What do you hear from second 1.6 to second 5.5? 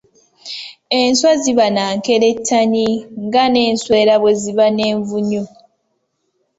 na nkerettanyi nga n’enswera bwe ziba n'envunyu.